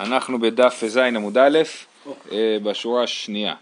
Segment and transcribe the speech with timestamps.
[0.00, 1.58] אנחנו בדף ז עמוד א',
[2.32, 3.54] אה, בשורה השנייה.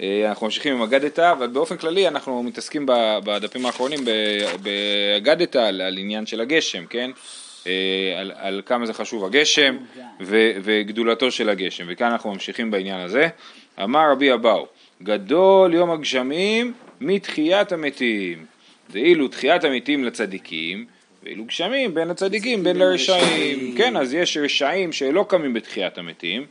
[0.00, 2.86] אה, אנחנו ממשיכים עם אגדתא, אבל באופן כללי אנחנו מתעסקים
[3.24, 4.00] בדפים האחרונים
[4.62, 7.10] באגדתא על, על עניין של הגשם, כן?
[7.66, 7.72] אה,
[8.20, 9.76] על, על כמה זה חשוב הגשם
[10.20, 13.28] ו, וגדולתו של הגשם, וכאן אנחנו ממשיכים בעניין הזה.
[13.82, 14.66] אמר רבי אבאו,
[15.02, 18.44] גדול יום הגשמים מתחיית המתים,
[18.90, 20.86] ואילו תחיית המתים לצדיקים,
[21.26, 23.74] ואילו גשמים בין הצדיקים בין לרשעים.
[23.76, 26.46] כן, אז יש רשעים שלא קמים בתחיית המתים,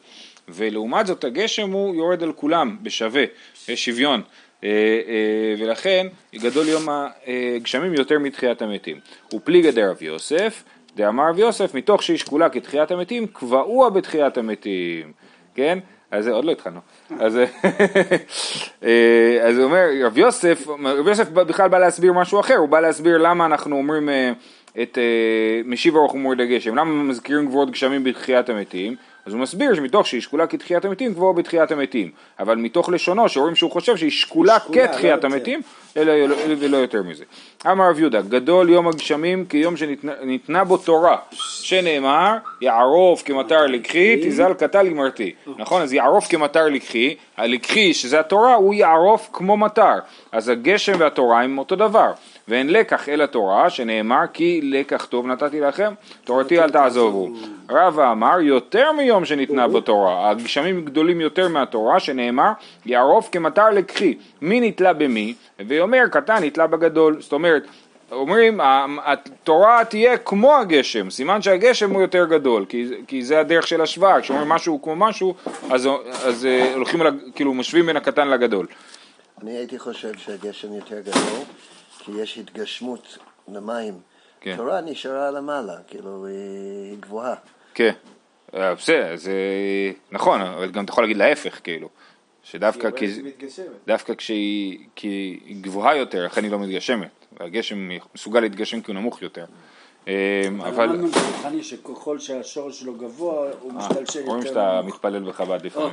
[0.49, 3.23] ולעומת זאת הגשם הוא יורד על כולם בשווה,
[3.67, 4.21] יש שוויון.
[4.63, 8.99] אה, אה, ולכן גדול יום הגשמים יותר מתחיית המתים.
[9.33, 10.63] ופליגא דרב יוסף,
[10.95, 15.11] דאמר רב יוסף, מתוך שהיא שקולה כתחיית המתים, קבעוה בתחיית המתים.
[15.55, 15.79] כן?
[16.11, 16.79] אז עוד לא התחלנו.
[17.19, 17.37] אז,
[18.83, 22.79] אה, אז הוא אומר, רב יוסף, רב יוסף בכלל בא להסביר משהו אחר, הוא בא
[22.79, 24.09] להסביר למה אנחנו אומרים
[24.81, 28.95] את uh, משיב הרוח ומורד הגשם, למה מזכירים גבוהות גשמים בתחיית המתים?
[29.25, 32.11] אז הוא מסביר שמתוך שהיא שקולה כתחיית המתים, גבוהה בתחיית המתים.
[32.39, 35.61] אבל מתוך לשונו, שרואים שהוא חושב שהיא שקולה, שקולה כתחיית לא המתים,
[35.97, 36.13] אלא
[36.59, 37.23] ולא יותר מזה.
[37.71, 44.53] אמר רב יהודה, גדול יום הגשמים כיום שניתנה בו תורה, שנאמר, יערוף כמטר לקחי, תזל
[44.53, 45.33] קטל ימרתי.
[45.57, 45.81] נכון?
[45.81, 49.99] אז יערוף כמטר לקחי, הלקחי, שזה התורה, הוא יערוף כמו מטר.
[50.31, 52.11] אז הגשם והתורה הם אותו דבר.
[52.47, 57.29] ואין לקח אלא תורה, שנאמר כי לקח טוב נתתי לכם, תורתי אל תעזובו.
[57.69, 62.51] רבא אמר יותר מיום שניתנה בתורה, הגשמים גדולים יותר מהתורה, שנאמר
[62.85, 65.33] יערוף כמטר לקחי, מי נתלה במי,
[65.67, 67.67] ואומר קטן נתלה בגדול, זאת אומרת
[68.11, 68.59] אומרים
[69.05, 74.21] התורה תהיה כמו הגשם, סימן שהגשם הוא יותר גדול, כי, כי זה הדרך של השוואה,
[74.21, 75.35] כשאומרים משהו כמו משהו,
[75.71, 75.89] אז,
[76.23, 77.01] אז אה, הולכים,
[77.35, 78.67] כאילו משווים בין הקטן לגדול.
[79.41, 81.43] אני הייתי חושב שהגשם יותר גדול,
[81.99, 84.14] כי יש התגשמות למים.
[84.45, 84.57] כן.
[84.57, 87.35] תורה נשארה למעלה, כאילו היא גבוהה.
[87.73, 87.91] כן,
[88.55, 89.33] אה, בסדר, זה
[90.11, 91.89] נכון, אבל גם אתה יכול להגיד להפך, כאילו.
[92.43, 93.05] שדווקא כי,
[93.87, 97.25] דווקא כשהיא כי היא גבוהה יותר, לכן היא לא מתגשמת.
[97.39, 99.45] הגשם מסוגל להתגשם כי הוא נמוך יותר.
[100.07, 100.83] אמ, אבל...
[100.83, 104.31] אמרנו בחני שככל שהשורש שלו גבוה, הוא אה, משתלשל יותר...
[104.31, 105.89] רואים שאתה מתפלל בחב"ד לפעמים.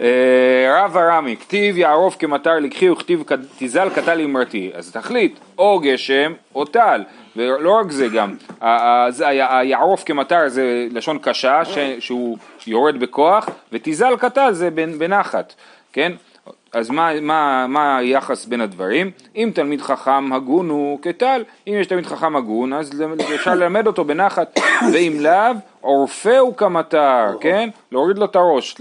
[0.00, 3.22] אה, רב הרמי, כתיב יערוף כמטר לקחי וכתיב
[3.58, 4.70] תזל קטל אמרתי.
[4.74, 7.02] אז תחליט, או גשם או טל.
[7.36, 11.62] ולא רק זה גם, היערוף כמטר זה לשון קשה,
[11.98, 15.54] שהוא יורד בכוח, ותזל קטל זה בנחת,
[15.92, 16.12] כן?
[16.72, 19.10] אז מה, מה, מה היחס בין הדברים?
[19.36, 23.02] אם תלמיד חכם הגון הוא כטל, אם יש תלמיד חכם הגון אז
[23.34, 24.58] אפשר ללמד אותו בנחת,
[24.92, 27.68] ואם לאו עורפהו כמטר, כן?
[27.92, 28.76] להוריד לו את הראש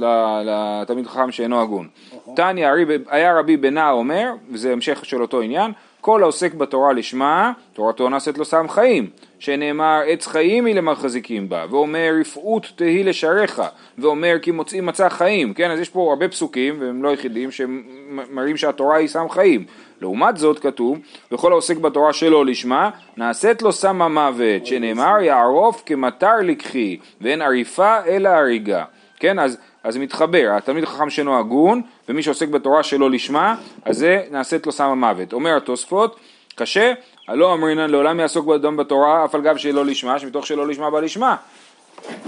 [0.46, 1.88] לתלמיד חכם שאינו הגון.
[2.36, 2.68] תניא
[3.10, 5.72] היה רבי בנה אומר, וזה המשך של אותו עניין,
[6.02, 11.66] כל העוסק בתורה לשמה, תורתו נעשית לו סם חיים, שנאמר עץ חיים היא למחזיקים בה,
[11.70, 13.62] ואומר רפאות תהי לשעריך,
[13.98, 18.58] ואומר כי מוצאים מצא חיים, כן, אז יש פה הרבה פסוקים, והם לא יחידים, שמראים
[18.58, 19.66] שהתורה היא סם חיים.
[20.02, 21.00] לעומת זאת כתוב,
[21.32, 28.06] וכל העוסק בתורה שלו לשמה, נעשית לו סם המוות, שנאמר יערוף כמטר לקחי, ואין עריפה
[28.06, 28.84] אלא הריגה.
[29.20, 33.98] כן, אז אז זה מתחבר, התלמיד החכם שאינו הגון, ומי שעוסק בתורה שלא לשמה, אז
[33.98, 35.34] זה נעשית לו סם המוות.
[35.34, 36.16] אומר התוספות,
[36.56, 36.94] קשה,
[37.28, 41.00] הלא אמרינן לעולם יעסוק באדם בתורה, אף על גב שלא לשמה, שמתוך שלא לשמה בא
[41.00, 41.36] לשמה.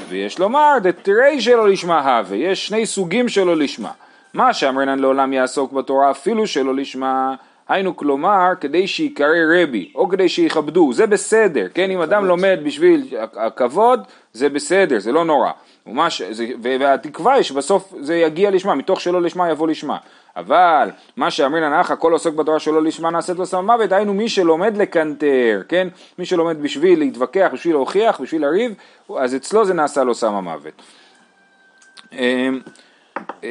[0.10, 3.92] ויש לומר, דתרי שלא לשמה הווה, יש שני סוגים שלא לשמה.
[4.34, 7.36] מה שאמרינן לעולם יעסוק בתורה אפילו שלא לשמה,
[7.72, 13.08] היינו כלומר כדי שיקרא רבי, או כדי שיכבדו, זה בסדר, כן, אם אדם לומד בשביל
[13.20, 14.00] הכבוד,
[14.34, 15.52] זה בסדר, זה לא נורא.
[15.88, 19.98] ומש, זה, והתקווה היא שבסוף זה יגיע לשמה, מתוך שלא לשמה יבוא לשמה.
[20.36, 24.30] אבל מה שאמרינן אחא כל עוסק בתורה שלא לשמה נעשית לו סם מוות, היינו מי
[24.30, 25.88] שלומד לקנטר, כן?
[26.20, 28.74] מי שלומד בשביל להתווכח, בשביל להוכיח, בשביל לריב,
[29.18, 30.82] אז אצלו זה נעשה לו סם המוות.
[33.44, 33.50] אה,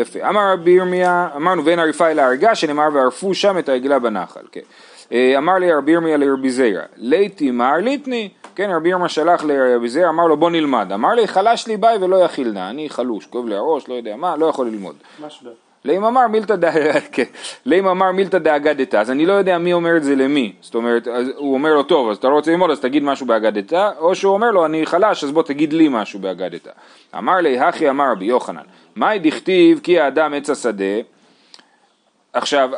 [0.00, 0.28] יפה.
[0.28, 4.40] אמר רבי ירמיה, אמרנו ואין עריפה אלא הריגה, שנאמר וערפו שם את העגלה בנחל.
[4.52, 4.60] כן.
[5.12, 9.88] אה, אמר לי רבי ירמיה לרבי זיירא, ליתי מר ליטני, כן, רבי ירמיה שלח לרבי
[9.88, 10.92] זיירא, אמר לו בוא נלמד.
[10.92, 14.16] אמר לי חלש לי ביי ולא יכיל נא, אני חלוש, כואב לי הראש, לא יודע
[14.16, 14.94] מה, לא יכול ללמוד.
[15.26, 15.52] משבר.
[15.88, 16.54] אמר מילתא
[17.12, 17.24] כן.
[17.72, 21.54] אמר מילתא דאגדתא, אז אני לא יודע מי אומר את זה למי, זאת אומרת, הוא
[21.54, 24.50] אומר לו טוב, אז אתה לא רוצה ללמוד אז תגיד משהו באגדתא, או שהוא אומר
[24.50, 26.70] לו אני חלש אז בוא תגיד לי משהו באגדתא.
[27.18, 28.62] אמר לי הכי אמר רבי יוחנן,
[28.96, 31.00] מאי דכתיב כי האדם עץ השדה,
[32.32, 32.70] עכשיו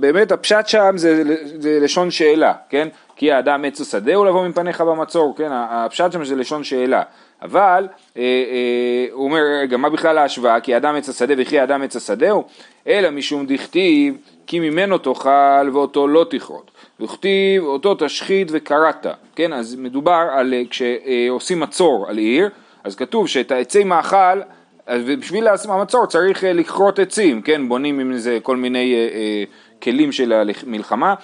[0.00, 1.22] באמת הפשט שם זה,
[1.58, 2.88] זה לשון שאלה, כן?
[3.16, 5.48] כי האדם עץ השדה הוא לבוא מפניך במצור, כן?
[5.52, 7.02] הפשט שם זה לשון שאלה.
[7.42, 10.60] אבל אה, אה, הוא אומר, רגע, מה בכלל ההשוואה?
[10.60, 12.44] כי אדם עץ השדה וכי אדם עץ השדהו?
[12.86, 14.14] אלא משום דכתיב,
[14.46, 16.70] כי ממנו תאכל ואותו לא תכרות.
[17.00, 19.06] וכתיב, אותו תשחית וקראת.
[19.36, 22.48] כן, אז מדובר על אה, כשעושים מצור על עיר,
[22.84, 24.40] אז כתוב שאת העצי מאכל,
[25.18, 28.94] בשביל המצור צריך לכרות עצים, כן, בונים עם זה כל מיני
[29.82, 31.14] כלים של המלחמה.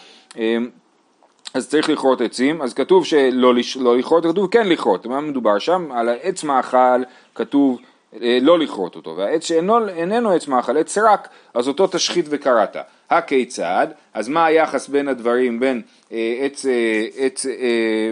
[1.56, 5.92] אז צריך לכרות עצים, אז כתוב שלא לא לכרות, כתוב כן לכרות, מה מדובר שם?
[5.92, 7.02] על העץ מאכל
[7.34, 7.78] כתוב
[8.22, 12.76] אה, לא לכרות אותו, והעץ שאיננו עץ מאכל, עץ רק, אז אותו תשחית וקראת.
[13.10, 13.86] הכיצד?
[14.14, 15.82] אז מה היחס בין הדברים, בין
[16.12, 18.10] אה, עץ, אה, עץ, אה,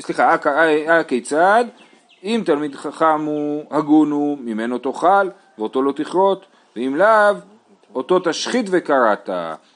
[0.00, 0.36] סליחה,
[0.88, 1.64] הכיצד?
[2.24, 5.28] אם תלמיד חכם הוא, הגון הוא, ממנו תאכל,
[5.58, 6.46] ואותו לא תכרות,
[6.76, 7.34] ואם לאו,
[7.94, 9.30] אותו תשחית וקראת,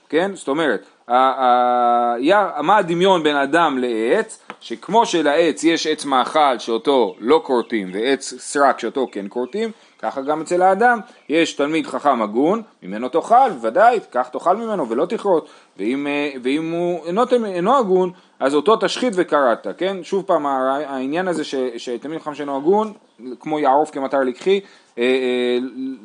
[0.09, 0.31] כן?
[0.35, 4.39] זאת אומרת, מה הדמיון בין אדם לעץ?
[4.61, 10.41] שכמו שלעץ יש עץ מאכל שאותו לא כורתים ועץ סרק שאותו כן כורתים, ככה גם
[10.41, 10.99] אצל האדם
[11.29, 15.49] יש תלמיד חכם הגון, ממנו תאכל, ודאי, כך תאכל ממנו ולא תכרות,
[15.79, 18.11] ואם, אה, ואם הוא אינו, אינו הגון,
[18.41, 19.97] אז אותו תשחית וקראת, כן?
[20.03, 21.45] שוב פעם, העניין הזה
[21.77, 22.93] שתלמיד חכם שאינו הגון,
[23.41, 24.61] כמו יערוף כמטר לקחי,
[24.99, 25.59] אה, אה,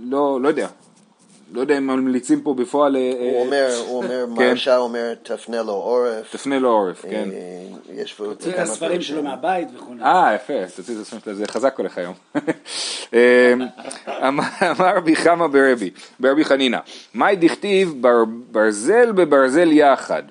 [0.04, 0.68] לא, לא יודע,
[1.52, 2.96] לא יודע אם ממליצים פה בפועל...
[2.96, 4.44] אה, הוא אומר, הוא אומר, כן.
[4.50, 6.32] מרשה אומר, תפנה לו עורף.
[6.32, 7.30] תפנה לו עורף, כן.
[7.34, 8.24] אה, יש פה...
[8.24, 9.94] תוציא את הספרים שלו מהבית וכו'.
[10.02, 12.14] אה, יפה, תוציא את הספרים שלו, זה חזק הולך היום.
[13.14, 13.54] אה,
[14.28, 14.44] אמר
[14.80, 15.90] רבי חמא ברבי,
[16.20, 16.80] ברבי חנינא,
[17.16, 17.94] מאי דכתיב
[18.52, 20.24] ברזל בברזל יחד.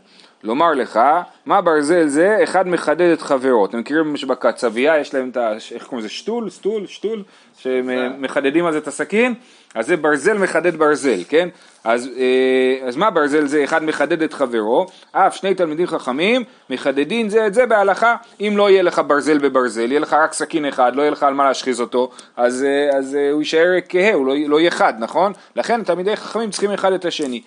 [0.45, 1.01] לומר לך,
[1.47, 2.39] מה ברזל זה?
[2.43, 3.67] אחד מחדד את חברו.
[3.67, 5.53] אתם מכירים שבקצבייה יש להם את ה...
[5.75, 6.09] איך קוראים לזה?
[6.09, 6.51] שטול?
[6.51, 6.87] סטול?
[6.87, 7.23] שטול?
[7.59, 9.35] שמחדדים על זה את הסכין?
[9.75, 11.49] אז זה ברזל מחדד ברזל, כן?
[11.85, 13.65] אז, אה, אז מה ברזל זה?
[13.65, 18.71] אחד מחדד את חברו, אף שני תלמידים חכמים מחדדים זה את זה בהלכה, אם לא
[18.71, 21.81] יהיה לך ברזל בברזל, יהיה לך רק סכין אחד, לא יהיה לך על מה להשחיז
[21.81, 25.33] אותו, אז, אה, אז אה, הוא יישאר כהה, הוא לא, לא יהיה חד, נכון?
[25.57, 27.43] לכן תלמידי חכמים צריכים אחד את השני.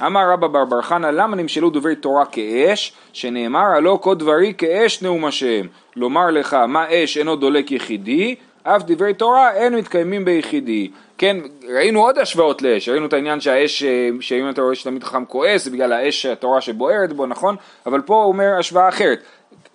[0.00, 2.92] אמר רבא בר בר חנא למה נמשלו דברי תורה כאש?
[3.12, 5.66] שנאמר הלא כל דברי כאש נאום השם.
[5.96, 8.34] לומר לך מה אש אינו דולק יחידי?
[8.62, 10.90] אף דברי תורה אין מתקיימים ביחידי.
[11.18, 11.36] כן,
[11.74, 15.64] ראינו עוד השוואות לאש, ראינו את העניין שהאש, אה, שאם אתה רואה שתמיד חכם כועס,
[15.64, 17.56] זה בגלל האש התורה שבוערת בו, נכון?
[17.86, 19.18] אבל פה הוא אומר השוואה אחרת.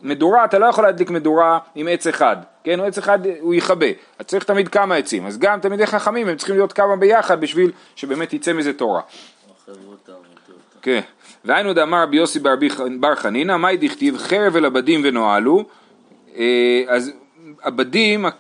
[0.02, 3.86] מדורה, אתה לא יכול להדליק מדורה עם עץ אחד, כן, עץ אחד הוא יכבה,
[4.20, 7.72] אז צריך תמיד כמה עצים, אז גם תלמידי חכמים הם צריכים להיות כמה ביחד בשביל
[7.96, 9.02] שבאמת יצא מזה תורה.
[10.82, 11.00] כן,
[11.46, 12.40] והיינו דאמר רבי יוסי
[13.00, 15.66] בר חנינא, מאי דכתיב חרב אל עבדים ונועלו,
[16.38, 17.12] אה, אז
[17.62, 18.32] עבדים אה,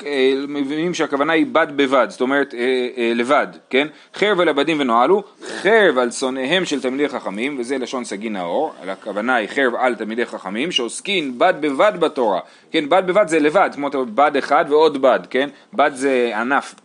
[0.47, 3.87] מבינים שהכוונה היא בד בבד, זאת אומרת אה, לבד, כן?
[4.15, 9.35] חרב על עבדים ונועלו, חרב על שונאיהם של תלמידי חכמים, וזה לשון סגי נאור, הכוונה
[9.35, 12.39] היא חרב על תלמידי חכמים, שעוסקים בד בבד בתורה,
[12.71, 12.89] כן?
[12.89, 15.49] בד בבד זה לבד, כמו בד אחד ועוד בד, כן?
[15.73, 16.75] בד זה ענף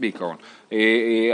[0.00, 0.36] בעיקרון.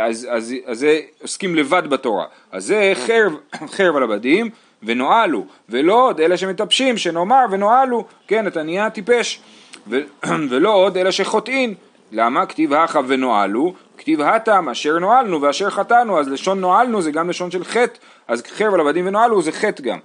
[0.01, 2.25] אז, אז, אז זה עוסקים לבד בתורה.
[2.53, 3.33] אז זה חרב,
[3.77, 4.51] חרב על עבדים
[4.83, 8.47] ונועלו, ולא עוד אלה שמטפשים, שנאמר ונועלו, כן?
[8.47, 9.41] אתה נהיה טיפש.
[10.51, 11.75] ולא עוד אלא שחוטאין.
[12.13, 12.47] למה?
[12.47, 17.51] כתיב הכה ונועלו, כתיב הטם אשר נועלנו ואשר חטאנו, אז לשון נועלנו זה גם לשון
[17.51, 17.99] של חטא,
[18.29, 19.99] אז חרב על עבדים ונועלו זה חטא גם.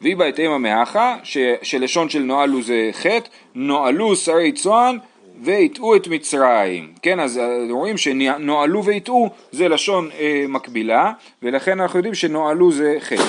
[0.00, 1.16] והיא בהתאמה מהכה,
[1.62, 4.96] שלשון של נועלו זה חטא, נועלו שרי צאן
[5.42, 6.92] והטעו את מצרים.
[7.02, 7.40] כן, אז
[7.70, 11.12] רואים שנועלו והטעו זה לשון אה, מקבילה,
[11.42, 13.22] ולכן אנחנו יודעים שנועלו זה חטא.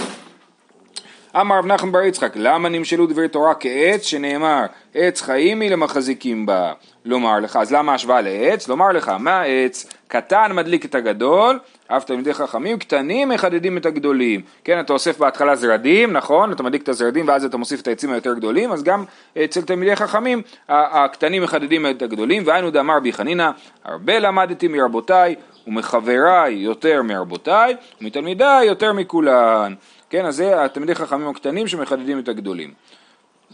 [1.42, 4.66] אמר רב נחמן בר יצחק, למה נמשלו דברי תורה כעץ שנאמר
[4.96, 6.74] עץ חיים היא למחזיקים בה?
[7.06, 8.68] לומר לך, אז למה השוואה לעץ?
[8.68, 9.86] לומר לך, מה עץ?
[10.08, 11.60] קטן מדליק את הגדול,
[11.98, 14.42] אף תלמידי חכמים קטנים מחדדים את הגדולים.
[14.64, 16.52] כן, אתה אוסף בהתחלה זרדים, נכון?
[16.52, 19.04] אתה מדליק את הזרדים ואז אתה מוסיף את העצים היותר גדולים, אז גם
[19.44, 23.50] אצל תלמידי חכמים הקטנים מחדדים את הגדולים, והיינו דאמר בי חנינא,
[23.84, 25.36] הרבה למדתי מרבותיי
[25.68, 29.74] ומחבריי יותר מרבותיי, ומתלמידיי יותר מכולן.
[30.10, 32.74] כן, אז זה התלמידי חכמים הקטנים שמחדדים את הגדולים.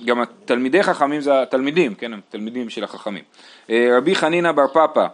[0.06, 3.24] גם התלמידי חכמים זה התלמידים, כן, הם תלמידים של החכמים.
[3.70, 5.08] אה, רבי חנינא בר פפא,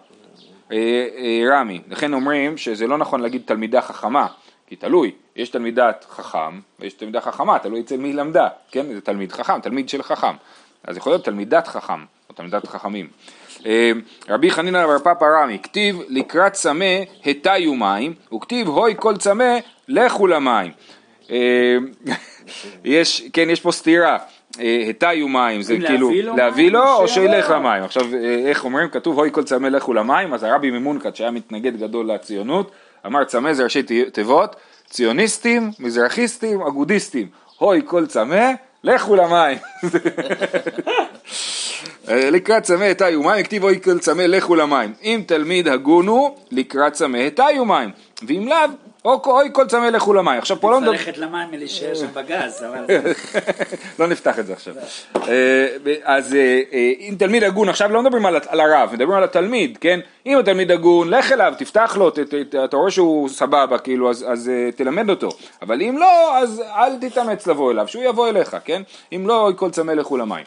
[1.51, 4.27] רמי, לכן אומרים שזה לא נכון להגיד תלמידה חכמה,
[4.67, 9.31] כי תלוי, יש תלמידת חכם ויש תלמידה חכמה, תלוי אצל מי למדה, כן, זה תלמיד
[9.31, 10.36] חכם, תלמיד של חכם,
[10.84, 13.07] אז יכול להיות תלמידת חכם, או תלמידת חכמים.
[14.29, 16.95] רבי חנינא בר פפא רמי, כתיב לקראת צמא
[17.25, 19.57] התיו מים, וכתיב הוי כל צמא
[19.88, 20.72] לכו למים.
[21.31, 21.77] אה,
[22.84, 24.17] יש, כן, יש פה סתירה.
[24.59, 27.83] אה, התיו מים, זה כאילו להביא לו או שילך למים.
[27.83, 28.89] עכשיו, אה, איך אומרים?
[28.89, 32.71] כתוב הוי כל צמא לכו למים, אז הרבי ממונקת שהיה מתנגד גדול לציונות,
[33.05, 33.83] אמר צמא זה ראשי
[34.13, 34.55] תיבות,
[34.89, 37.27] ציוניסטים, מזרחיסטים, אגודיסטים.
[37.57, 38.51] הוי כל צמא,
[38.83, 39.57] לכו למים.
[42.07, 44.93] לקראת צמא התיו מים, כתיב הוי כל צמא לכו למים.
[45.03, 47.89] אם תלמיד הגון הוא, לקראת צמא התיו מים,
[48.27, 48.57] ואם לאו,
[49.05, 50.38] אוי כל צמא לכו למים.
[50.38, 50.91] עכשיו פה לא מדבר...
[50.91, 52.85] צריך ללכת למים ולהישאר שם בגז, אבל...
[54.00, 54.74] לא נפתח את זה עכשיו.
[55.27, 55.67] אה,
[56.03, 60.00] אז אה, אה, אם תלמיד הגון, עכשיו לא מדברים על הרב, מדברים על התלמיד, כן?
[60.25, 62.12] אם התלמיד הגון, לך אליו, תפתח לו,
[62.65, 65.29] אתה רואה שהוא סבבה, כאילו, אז תלמד אותו.
[65.62, 68.81] אבל אם לא, אז אל תתאמץ לבוא אליו, שהוא יבוא אליך, כן?
[69.12, 70.43] אם לא, אוי כל צמא לכו למים.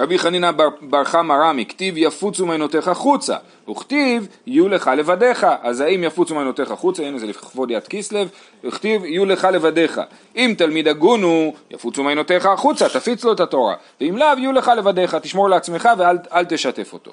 [0.00, 3.36] רבי חנינא בר, בר חמא רמי, כתיב יפוצו מעינותיך חוצה,
[3.70, 8.28] וכתיב יהיו לך לבדיך, אז האם יפוצו מעינותיך חוצה, הנה זה לכבוד יד כסלב,
[8.64, 10.00] וכתיב יהיו לך לבדיך,
[10.36, 14.72] אם תלמיד הגון הוא, יפוצו מעינותיך החוצה, תפיץ לו את התורה, ואם לאו יהיו לך
[14.76, 17.12] לבדיך, תשמור לעצמך ואל תשתף אותו.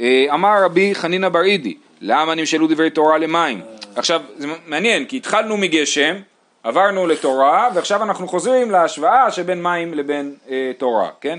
[0.00, 3.60] אה, אמר רבי חנינא בר אידי, למה נמשלו דברי תורה למים?
[3.96, 6.16] עכשיו, זה מעניין, כי התחלנו מגשם,
[6.62, 11.38] עברנו לתורה, ועכשיו אנחנו חוזרים להשוואה שבין מים לבין אה, תורה, כן?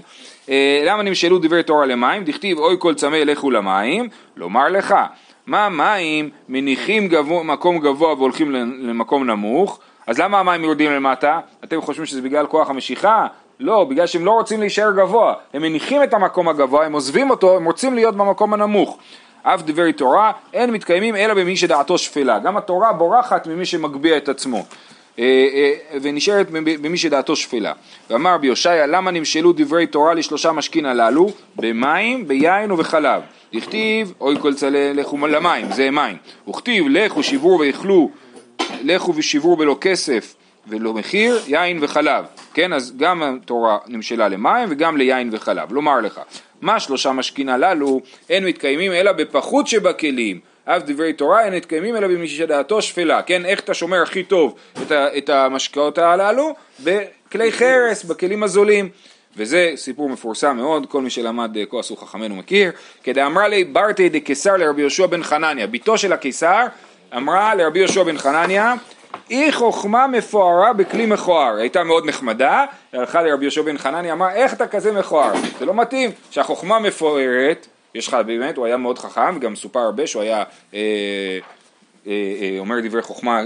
[0.50, 2.24] אה, למה נמשלו דברי תורה למים?
[2.24, 4.96] דכתיב אוי כל צמא לכו למים, לומר לך,
[5.48, 11.40] מה מים מניחים גבוה, מקום גבוה והולכים למקום נמוך, אז למה המים יורדים למטה?
[11.64, 13.28] אתם חושבים שזה בגלל כוח המשיכה?
[13.60, 17.56] לא, בגלל שהם לא רוצים להישאר גבוה, הם מניחים את המקום הגבוה, הם עוזבים אותו,
[17.56, 18.98] הם רוצים להיות במקום הנמוך.
[19.44, 22.40] אף דברי תורה אין מתקיימים אלא במי שדעתו שפלה.
[22.40, 24.66] גם התורה בורחת ממי שמגביה את עצמו.
[25.20, 27.74] אה, אה, ונשארת במי שדעתו שפלה.
[28.10, 31.30] ואמר רבי הושעיה למה נמשלו דברי תורה לשלושה משכין הללו?
[31.56, 33.22] במים, ביין ובחלב.
[33.54, 36.18] הכתיב אוי כל צלה לכו למים, זה מים.
[36.50, 38.10] וכתיב לכו שיבור ואכלו,
[38.84, 40.36] לכו ושיבור בלא כסף
[40.68, 42.26] ולא מחיר, יין וחלב.
[42.54, 45.74] כן, אז גם התורה נמשלה למים וגם ליין וחלב.
[45.74, 46.20] לומר לך,
[46.62, 50.40] מה שלושה משכין הללו אין מתקיימים אלא בפחות שבכלים.
[50.78, 53.46] אף דברי תורה אין מתקיימים אלא במי שדעתו שפלה, כן?
[53.46, 56.56] איך אתה שומר הכי טוב את, ה, את המשקאות הללו?
[56.80, 58.90] בכלי חרס, בכלים הזולים.
[59.38, 62.72] וזה סיפור מפורסם מאוד, כל מי שלמד כה אה, עשו חכמינו מכיר.
[63.04, 66.66] כדאמרה לי ברתי דקיסר לרבי יהושע בן חנניה, בתו של הקיסר
[67.18, 68.74] אמרה לרבי יהושע בן חנניה
[69.30, 74.54] אי חוכמה מפוארה בכלי מכוער, הייתה מאוד נחמדה, הלכה לרבי יהושע בן חנניה, אמרה איך
[74.54, 79.38] אתה כזה מכוער, זה לא מתאים שהחוכמה מפוארת יש לך באמת, הוא היה מאוד חכם,
[79.38, 80.44] וגם סופר הרבה שהוא היה
[80.74, 80.80] אה,
[82.08, 83.46] אה, אה, אומר דברי חוכמה אה,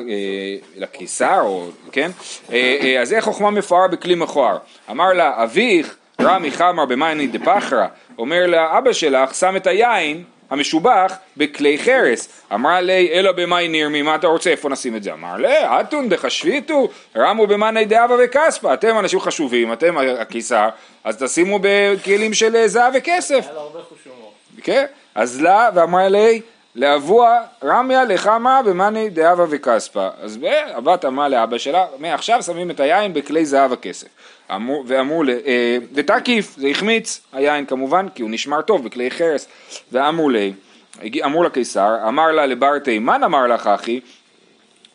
[0.76, 2.12] לקיסר, או, כן?
[2.52, 4.58] אה, אה, אז איך חוכמה מפואר בכלי מכוער?
[4.92, 11.14] אמר לה, אביך רמי חמר במאני דפחרא, אומר לה, אבא שלך שם את היין המשובח
[11.38, 12.30] בכלי חרס.
[12.54, 15.14] אמרה לי, אלא במאי נרמי, מה אתה רוצה, איפה נשים את זה?
[15.14, 20.70] אמר לי, אתון דחשביתו, רמו במאני דאבה וכספא, אתם אנשים חשובים, אתם הקיסר,
[21.04, 23.46] אז תשימו בכלים של זהב וכסף.
[23.46, 24.23] היה לו הרבה חושומות.
[24.64, 24.86] כן?
[25.16, 26.42] אז לה ואמרה לי
[26.76, 30.10] לאבוה רמיה לחמה במאני דאבה וכספא.
[30.22, 30.40] אז
[30.74, 33.72] הבת אמרה לאבא שלה, מעכשיו שמים את היין בכלי זהב.
[34.56, 39.48] אמרו, ואמרו, אה, ותקיף, זה החמיץ היין כמובן, כי הוא נשמר טוב בכלי חרס.
[39.92, 40.54] ואמרו לי,
[41.26, 44.00] אמרו לקיסר, אמר לה לבר תימן אמר לך אחי,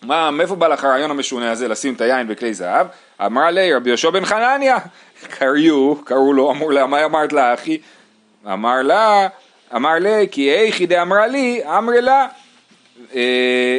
[0.02, 2.86] מה, מאיפה בא לך הרעיון המשונה הזה לשים את היין בכלי זהב?
[3.26, 4.78] אמרה לי, רבי יהושע בן חנניה,
[5.38, 7.78] קראו, קראו לו, אמרו לה, מה אמרת לה אחי?
[8.46, 9.28] אמר לה,
[9.76, 12.26] אמר לי, כי איכי דאמרה לי, אמרי לה,
[13.14, 13.20] אה,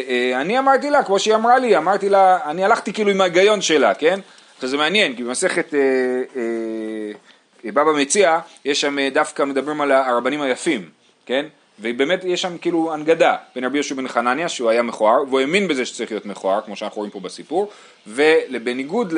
[0.10, 3.62] אה, אני אמרתי לה, כמו שהיא אמרה לי, אמרתי לה, אני הלכתי כאילו עם ההיגיון
[3.62, 4.19] שלה, כן?
[4.55, 10.89] עכשיו זה מעניין, כי במסכת אה, בבא מציע, יש שם דווקא מדברים על הרבנים היפים,
[11.25, 11.46] כן?
[11.81, 15.67] ובאמת יש שם כאילו הנגדה בין רבי יהושע בן חנניה שהוא היה מכוער והוא האמין
[15.67, 17.69] בזה שצריך להיות מכוער כמו שאנחנו רואים פה בסיפור
[18.08, 19.13] ובניגוד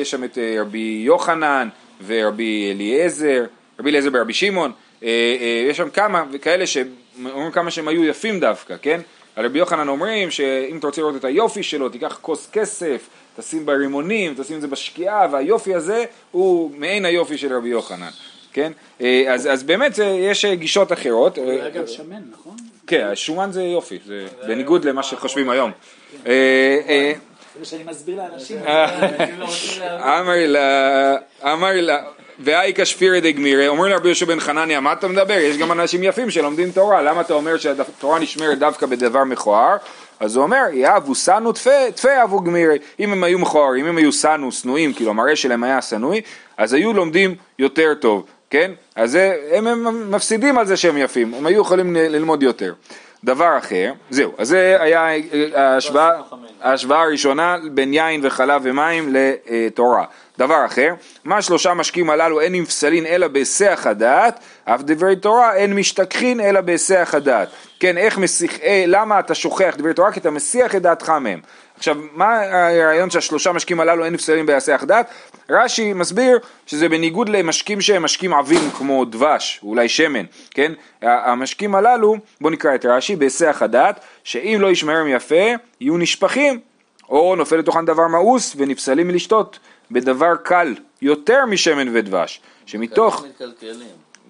[0.00, 1.68] יש שם את רבי יוחנן
[2.06, 3.44] ורבי אליעזר,
[3.80, 4.72] רבי אליעזר ברבי שמעון
[5.70, 9.00] יש שם כמה כאלה שאומרים כמה שהם היו יפים דווקא, כן?
[9.36, 13.66] על רבי יוחנן אומרים שאם אתה רוצה לראות את היופי שלו, תיקח כוס כסף, תשים
[13.66, 18.10] ברימונים, תשים את זה בשקיעה, והיופי הזה הוא מעין היופי של רבי יוחנן,
[18.52, 18.72] כן?
[19.00, 21.38] אה, אז, אז באמת יש גישות אחרות.
[21.38, 22.56] הוא היה גם שמן, נכון?
[22.86, 25.70] כן, שומן זה יופי, זה בניגוד למה שחושבים היום.
[27.58, 28.58] זה שאני מסביר לאנשים.
[31.42, 32.02] אמר לה,
[32.40, 35.34] ואי כשפירי דגמירי, אומר לרבי יהושע בן חנניה, מה אתה מדבר?
[35.34, 39.76] יש גם אנשים יפים שלומדים תורה, למה אתה אומר שהתורה נשמרת דווקא בדבר מכוער?
[40.20, 44.52] אז הוא אומר, יאהבו סנו תפה אבו גמירי, אם הם היו מכוערים, אם היו סנו,
[44.52, 46.20] שנואים, כאילו המראה שלהם היה שנואי,
[46.56, 48.70] אז היו לומדים יותר טוב, כן?
[48.96, 49.18] אז
[49.52, 52.74] הם, הם מפסידים על זה שהם יפים, הם היו יכולים ללמוד יותר.
[53.24, 55.08] דבר אחר, זהו, אז זה היה
[55.54, 56.10] ההשוואה,
[56.62, 60.04] ההשוואה הראשונה בין יין וחלב ומים לתורה.
[60.38, 65.74] דבר אחר, מה שלושה משקים הללו אין נפסלין אלא בהיסח הדעת, אף דברי תורה אין
[65.74, 67.48] משתכחין אלא בהיסח הדעת.
[67.80, 70.12] כן, איך מסיח, אה, למה אתה שוכח דברי תורה?
[70.12, 71.40] כי אתה מסיח את דעתך מהם.
[71.76, 75.06] עכשיו, מה הרעיון שהשלושה משקים הללו אין נפסלים בהיסח דעת?
[75.50, 80.72] רש"י מסביר שזה בניגוד למשקים שהם משקים עבים כמו דבש, אולי שמן, כן?
[81.02, 85.44] המשקים הללו, בואו נקרא את רש"י, בהיסח הדעת, שאם לא ישמרם יפה,
[85.80, 86.60] יהיו נשפכים,
[87.08, 89.58] או נופל לתוכן דבר מאוס ונפסלים מלשתות.
[89.90, 93.24] בדבר קל יותר משמן ודבש, שמתוך...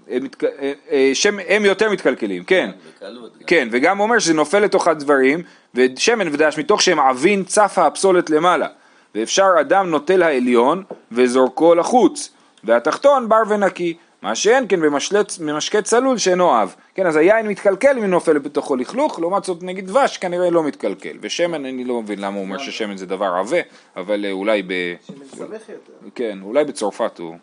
[0.08, 2.70] הם, אה, אה, שם, הם יותר מתקלקלים, כן,
[3.46, 5.42] כן, וגם אומר שזה נופל לתוך הדברים,
[5.74, 8.66] ושמן ודבש מתוך שהם עבין צפה הפסולת למעלה,
[9.14, 10.82] ואפשר אדם נוטל העליון
[11.12, 12.30] וזורקו לחוץ,
[12.64, 14.80] והתחתון בר ונקי, מה שאין כן
[15.40, 16.74] במשקה צלול שאינו אב.
[16.94, 21.16] כן, אז היין מתקלקל אם נופל בתוכו לכלוך, לעומת זאת נגיד דבש כנראה לא מתקלקל.
[21.20, 23.56] ושמן אני לא מבין למה הוא אומר ששמן זה דבר עבה,
[23.96, 24.94] אבל אה, אולי ב...
[25.36, 25.92] שמן יותר.
[26.14, 27.36] כן, אולי בצרפת הוא...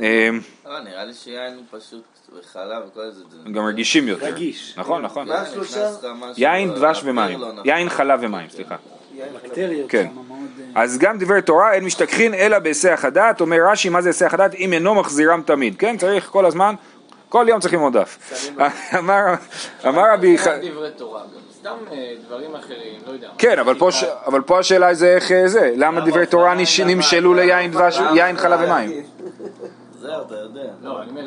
[0.00, 0.28] אה,
[0.66, 2.04] לא, נראה לי שיין הוא פשוט
[2.38, 3.22] וחלב וכל זה.
[3.52, 4.26] גם רגישים יותר.
[4.26, 4.74] רגיש.
[4.78, 5.28] נכון, נכון.
[6.36, 7.40] יין, דבש ומים.
[7.40, 7.66] לא נכון.
[7.66, 8.76] יין, חלב ומים, סליחה.
[9.88, 10.06] כן.
[10.76, 14.34] אה, אז גם דברי תורה אין משתכחין אלא בהיסח הדעת, אומר רש"י מה זה היסח
[14.34, 16.74] הדעת אם אינו מחזירם תמיד, כן צריך כל הזמן,
[17.28, 18.42] כל יום צריכים עוד דף.
[19.84, 20.36] אמר רבי...
[21.64, 23.28] סתם אה, דברים אחרים, לא יודע.
[23.38, 23.58] כן,
[24.26, 26.54] אבל פה השאלה זה איך אה, זה, למה דברי תורה
[26.86, 29.02] נמשלו ליין דבש, יין חלב ומים?
[30.04, 30.70] זהו, אתה יודע.
[30.82, 31.26] לא, אני אומר,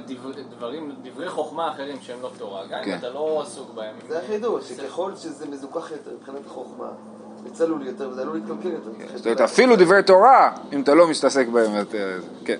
[0.57, 2.97] דברים, דברי חוכמה אחרים שהם לא תורה, גם אם כן.
[2.99, 3.95] אתה לא עסוק בהם.
[4.07, 6.47] זה החידוש, שככל שזה מזוכח יותר מבחינת
[7.51, 7.65] החוכמה.
[7.65, 8.89] צלול יותר וזה עלול להתקלקל יותר.
[9.15, 11.71] זאת אומרת, אפילו דברי תורה, אם אתה לא מסתעסק בהם.
[12.45, 12.57] כן.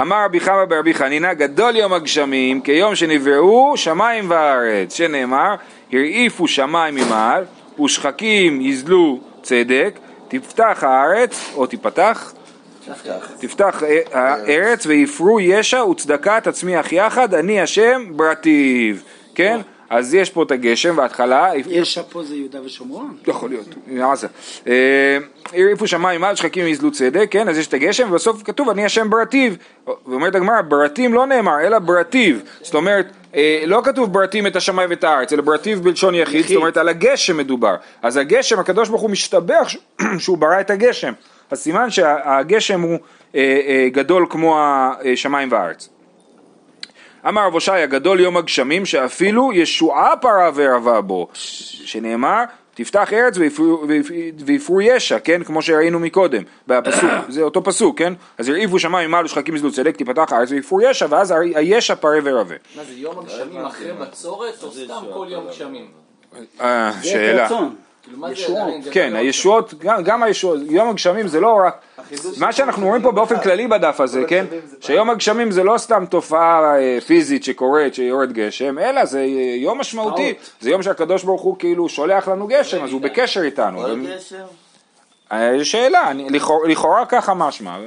[0.00, 5.54] אמר רבי חמא ברבי חנינא, גדול יום הגשמים כיום שנבראו שמיים וארץ, שנאמר,
[5.92, 7.44] הרעיפו שמיים ממעל,
[7.84, 12.32] ושחקים יזלו צדק, תפתח הארץ, או תיפתח,
[13.38, 19.02] תפתח הארץ ויפרו ישע וצדקה תצמיח יחד, אני השם ברטיב,
[19.34, 19.60] כן?
[19.90, 21.50] אז יש פה את הגשם בהתחלה.
[21.66, 23.16] ישע פה זה יהודה ושומרון?
[23.26, 24.26] יכול להיות, עזה.
[25.52, 29.10] הרעיפו שמיים עד שחקים יזלו צדק, כן, אז יש את הגשם, ובסוף כתוב אני השם
[29.10, 29.56] ברטיב.
[30.06, 32.42] ואומרת הגמרא, ברטים לא נאמר, אלא ברטיב.
[32.62, 36.56] זאת אומרת, אה, לא כתוב ברטים את השמיים ואת הארץ, אלא ברטיב בלשון יחיד, זאת
[36.56, 37.74] אומרת על הגשם מדובר.
[38.02, 39.68] אז הגשם, הקדוש ברוך הוא משתבח
[40.18, 41.12] שהוא ברא את הגשם.
[41.50, 42.98] אז סימן שהגשם הוא
[43.34, 44.58] אה, אה, גדול כמו
[45.12, 45.88] השמיים והארץ.
[47.28, 53.34] אמר רב הושעיה גדול יום הגשמים שאפילו ישועה פרה ורבה בו שנאמר תפתח ארץ
[54.46, 55.44] ויפרו ישע, כן?
[55.44, 58.12] כמו שראינו מקודם, בפסוק, זה אותו פסוק, כן?
[58.38, 62.54] אז הרעיפו שמיים מעלו שחקים יזלו צדק, תפתח הארץ ויפרו ישע, ואז הישע פרה ורבה.
[62.76, 65.86] מה זה, יום הגשמים אחרי בצורת, או סתם כל יום גשמים?
[66.60, 67.48] אה, שאלה.
[68.06, 68.70] כאילו, ישועות.
[68.90, 71.80] כן, הישועות, גם הישועות, יום הגשמים זה לא רק,
[72.38, 74.44] מה שאנחנו רואים פה באופן כללי בדף הזה, כן,
[74.80, 79.24] שיום הגשמים זה לא סתם תופעה אה, פיזית שקורית, שיורד גשם, אלא זה
[79.56, 83.82] יום משמעותי, זה יום שהקדוש ברוך הוא כאילו שולח לנו גשם, אז הוא בקשר איתנו.
[85.32, 86.12] אה, יש שאלה,
[86.68, 87.78] לכאורה ככה משמע,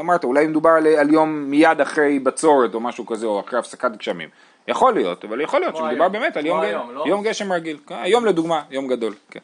[0.00, 4.28] אמרת אולי מדובר על יום מיד אחרי בצורת או משהו כזה, או אחרי הפסקת גשמים.
[4.68, 7.04] יכול להיות, אבל יכול להיות שמדובר באמת על לא?
[7.06, 7.76] יום גשם רגיל.
[7.88, 9.14] היום לדוגמה, יום גדול.
[9.30, 9.40] כן.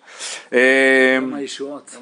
[0.53, 1.96] יום אמ, הישועות.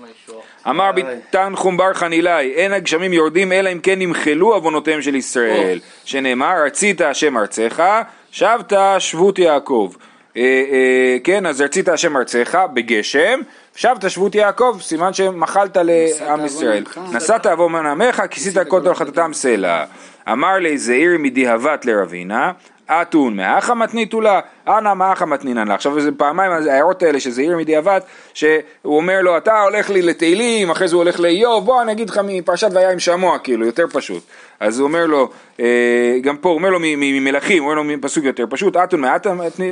[0.68, 6.64] אמר בתנחום בר חנילאי, אין הגשמים יורדים אלא אם כן נמחלו עוונותיהם של ישראל, שנאמר,
[6.66, 7.82] רצית השם ארצך,
[8.30, 9.92] שבת שבות יעקב.
[10.36, 13.40] אה, אה, כן, אז רצית השם ארצך בגשם,
[13.76, 16.84] שבת שבות יעקב, סימן שמחלת לעם ישראל.
[17.12, 19.84] נשאת עוון עמך, כיסית כל תולחתתם סלע.
[20.32, 22.52] אמר לי זעיר מדיהבת לרבינה,
[22.90, 25.74] אתון מאחה מתניתו לה, אנא מאחה מתנינן לה.
[25.74, 28.00] עכשיו זה פעמיים ההערות האלה שזה עיר מדיעבד,
[28.34, 32.10] שהוא אומר לו אתה הולך לי לתהילים, אחרי זה הוא הולך לאיוב, בוא אני אגיד
[32.10, 34.22] לך מפרשת והיה עם שמוע, כאילו, יותר פשוט.
[34.60, 38.24] אז הוא אומר לו, אה, גם פה הוא אומר לו ממלכים, הוא אומר לו מפסוק
[38.24, 39.04] יותר פשוט, אתון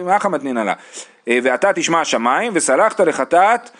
[0.04, 0.72] מאחה מתנינן לה.
[1.28, 3.70] אה, ואתה תשמע השמיים וסלחת לחטאת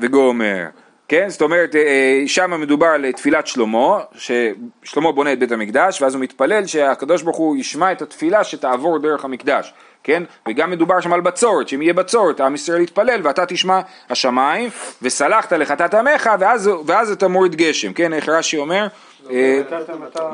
[0.00, 0.66] וגומר.
[1.08, 1.28] כן?
[1.28, 6.14] זאת אומרת, אה, אה, שם מדובר על תפילת שלמה, ששלמה בונה את בית המקדש, ואז
[6.14, 10.22] הוא מתפלל שהקדוש ברוך הוא ישמע את התפילה שתעבור דרך המקדש, כן?
[10.48, 14.70] וגם מדובר שם על בצורת, שאם יהיה בצורת, עם ישראל יתפלל, ואתה תשמע השמיים,
[15.02, 18.12] וסלחת לחטאת עמך, ואז, ואז אתה מוריד גשם, כן?
[18.12, 18.86] איך רש"י אומר?
[19.30, 19.60] אה,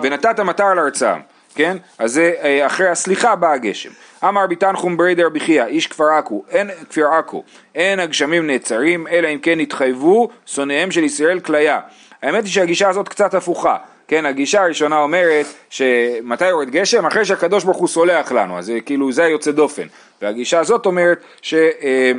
[0.03, 1.19] ונתת מטר על ארצם.
[1.55, 1.77] כן?
[1.99, 2.33] אז זה
[2.67, 3.91] אחרי הסליחה בא הגשם.
[4.25, 9.07] אמר רבי תנחום ברי דרבי חייא, איש כפר עכו, אין כפר עכו, אין הגשמים נעצרים,
[9.07, 11.81] אלא אם כן התחייבו שונאיהם של ישראל כליה.
[12.23, 13.77] האמת היא שהגישה הזאת קצת הפוכה.
[14.09, 17.07] כן, הגישה הראשונה אומרת שמתי יורד גשם?
[17.07, 19.87] אחרי שהקדוש ברוך הוא סולח לנו, אז זה כאילו זה יוצא דופן.
[20.23, 21.55] והגישה הזאת אומרת ש...
[21.55, 22.13] אה,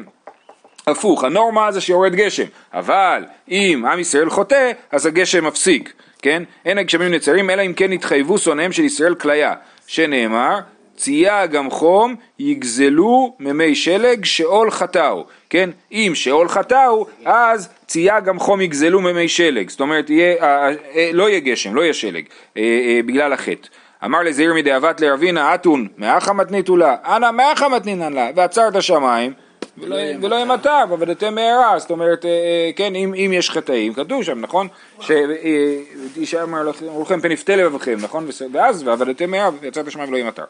[0.87, 2.43] הפוך, הנורמה זה שיורד גשם,
[2.73, 5.93] אבל אם עם ישראל חוטא, אז הגשם מפסיק,
[6.23, 6.43] כן?
[6.65, 9.53] אין הגשמים נצרים, אלא אם כן התחייבו שונאיהם של ישראל כליה,
[9.87, 10.59] שנאמר,
[10.97, 15.69] צייה גם חום יגזלו ממי שלג שאול חטאו, כן?
[15.91, 21.09] אם שאול חטאו, אז צייה גם חום יגזלו ממי שלג, זאת אומרת יהיה, אה, אה,
[21.13, 22.23] לא יהיה גשם, לא יהיה שלג,
[22.57, 23.67] אה, בגלל החטא.
[24.05, 29.33] אמר לזעיר מדאבת לרבינה אתון מאחה מתניתו לה, אנא מאחה מתנינן לה, ועצר את השמיים
[29.77, 32.25] ולא יהיה מטר, ועבדתם מהרה, זאת אומרת,
[32.75, 34.67] כן, אם, אם יש חטאים, כתוב שם, נכון?
[34.99, 38.27] שאיש אמר לכם פן יפתה לבבכם, נכון?
[38.51, 40.43] ואז ועבדתם מהרה, ויצא את השמיים ולא יהיה מטר.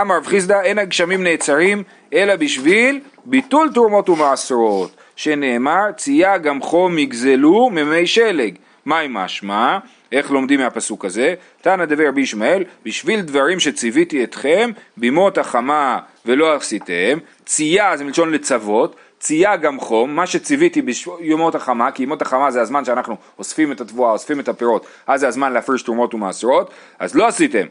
[0.00, 1.82] אמר רב חיסדא, אין הגשמים נעצרים,
[2.14, 8.54] אלא בשביל ביטול תרומות ומעשרות, שנאמר, צייה גם חום יגזלו ממי שלג.
[8.86, 9.78] מהי משמע?
[10.12, 11.34] איך לומדים מהפסוק הזה?
[11.60, 18.30] תנא דבר רבי ישמעאל, בשביל דברים שציוויתי אתכם, בימות החמה ולא עשיתם, צייה זה מלשון
[18.30, 23.72] לצוות, צייה גם חום, מה שציוויתי בימות החמה, כי ימות החמה זה הזמן שאנחנו אוספים
[23.72, 27.66] את התבואה, אוספים את הפירות, אז זה הזמן להפריש תרומות ומעשרות, אז לא עשיתם,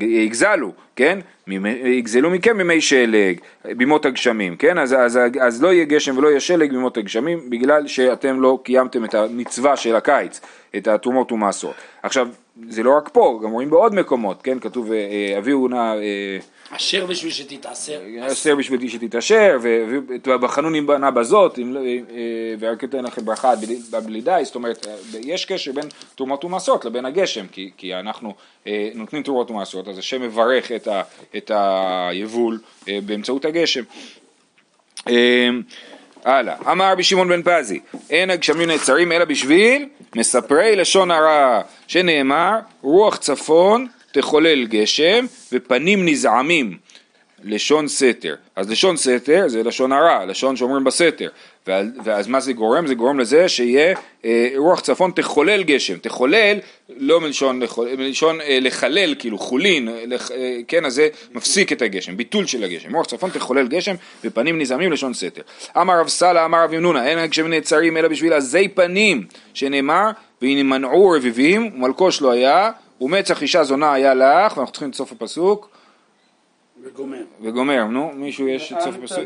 [0.00, 1.18] יגזלו, כן?
[1.84, 4.78] יגזלו מכם בימי שלג, בימות הגשמים, כן?
[4.78, 9.04] אז, אז, אז לא יהיה גשם ולא יהיה שלג בימות הגשמים, בגלל שאתם לא קיימתם
[9.04, 10.40] את המצווה של הקיץ,
[10.76, 11.74] את התרומות ומעשרות.
[12.02, 12.28] עכשיו,
[12.68, 14.58] זה לא רק פה, גם רואים בעוד מקומות, כן?
[14.58, 15.94] כתוב, אה, אביהו נא...
[16.72, 18.00] אה, אשר בשביל שתתעשר.
[18.32, 19.58] אשר בשביל שתתעשר,
[20.24, 21.84] ובחנונים בנה בזאת, לא, אה,
[22.58, 23.52] ורק אתן לכם ברכה
[23.90, 24.86] בבלידי, זאת אומרת,
[25.20, 27.46] יש קשר בין תרומות ומעשרות לבין הגשם,
[27.76, 28.34] כי, אנחנו
[28.94, 30.72] נותנים תרומות ומעשרות, אז השם מברך
[31.36, 33.82] את היבול באמצעות הגשם.
[36.24, 42.58] הלאה, אמר רבי שמעון בן פזי, אין הגשמים נעצרים אלא בשביל מספרי לשון הרע, שנאמר
[42.82, 46.76] רוח צפון תחולל גשם ופנים נזעמים
[47.44, 48.34] לשון סתר.
[48.56, 51.28] אז לשון סתר זה לשון הרע, לשון שאומרים בסתר.
[52.04, 52.86] ואז מה זה גורם?
[52.86, 55.98] זה גורם לזה שיהיה אה, רוח צפון תחולל גשם.
[55.98, 56.58] תחולל,
[56.96, 57.60] לא מלשון,
[57.98, 62.64] מלשון אה, לחלל, כאילו חולין, לח, אה, כן, אז זה מפסיק את הגשם, ביטול של
[62.64, 62.96] הגשם.
[62.96, 65.42] רוח צפון תחולל גשם ופנים נזעמים לשון סתר.
[65.76, 70.10] אמר רב סאלה, אמר רב ימנונה, אין הגשמים נעצרים אלא בשביל עזי פנים, שנאמר,
[70.42, 72.70] והנה מנעו רביבים, ומלקוש לא היה,
[73.04, 75.70] ומצח אישה זונה היה לך, ואנחנו צריכים את סוף הפסוק.
[76.84, 77.22] וגומר.
[77.42, 79.24] וגומר, נו, מישהו יש את סוף הפסוק?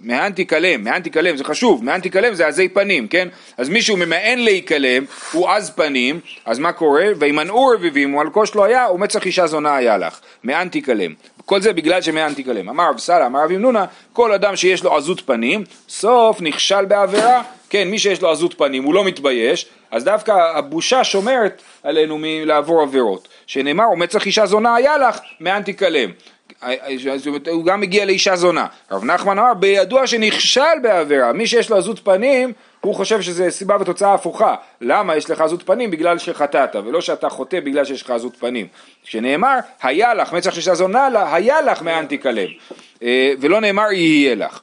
[0.00, 3.28] מאן תיכלם, מאן תיכלם, זה חשוב, מאן תיכלם זה עזי פנים, כן?
[3.56, 7.06] אז מישהו ממאן להיכלם, הוא עז פנים, אז מה קורה?
[7.18, 10.20] וימנעו רביבים, ומלקוש לא היה, ומצח אישה זונה היה לך.
[10.44, 11.14] מאן תיכלם.
[11.44, 12.68] כל זה בגלל שמאן תיכלם.
[12.68, 17.42] אמר רב סאלה, אמר רב ימנונה, כל אדם שיש לו עזות פנים, סוף נכשל בעבירה,
[17.74, 22.82] כן, מי שיש לו עזות פנים הוא לא מתבייש, אז דווקא הבושה שומרת עלינו מלעבור
[22.82, 23.28] עבירות.
[23.46, 26.10] שנאמר, ומצח אישה זונה היה לך, מאן תיכלם.
[27.50, 28.66] הוא גם הגיע לאישה זונה.
[28.90, 32.52] רב נחמן אמר, בידוע שנכשל בעבירה, מי שיש לו עזות פנים,
[32.84, 34.54] הוא חושב שזה סיבה ותוצאה הפוכה.
[34.80, 35.90] למה יש לך עזות פנים?
[35.90, 38.66] בגלל שחטאת, ולא שאתה חוטא בגלל שיש לך עזות פנים.
[39.04, 42.48] שנאמר, היה לך, מצח אישה זונה לה, היה לך מאן תיכלם.
[43.02, 44.60] אה, ולא נאמר, יהיה לך.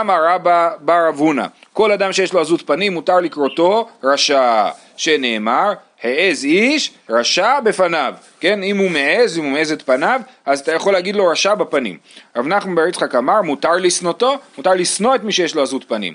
[0.00, 6.44] אמר רבא בר אבונה, כל אדם שיש לו עזות פנים מותר לקרותו רשע, שנאמר העז
[6.44, 8.62] איש רשע בפניו, כן?
[8.62, 11.98] אם הוא מעז, אם הוא מעז את פניו, אז אתה יכול להגיד לו רשע בפנים.
[12.36, 16.14] רב נחמן בר יצחק אמר, מותר לשנותו, מותר לשנוא את מי שיש לו עזות פנים.